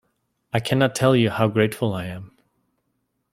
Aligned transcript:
I 0.51 0.59
cannot 0.59 0.95
tell 0.95 1.15
you 1.15 1.29
how 1.29 1.47
grateful 1.47 1.93
I 1.93 2.05
am. 2.07 2.35